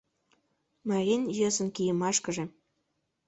[0.89, 2.45] Марин йӧсын кийымашкыже